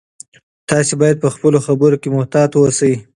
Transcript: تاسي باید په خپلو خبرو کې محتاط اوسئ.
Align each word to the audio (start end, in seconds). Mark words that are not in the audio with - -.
تاسي 0.69 0.93
باید 1.01 1.17
په 1.23 1.29
خپلو 1.35 1.57
خبرو 1.67 1.99
کې 2.01 2.09
محتاط 2.15 2.51
اوسئ. 2.55 2.93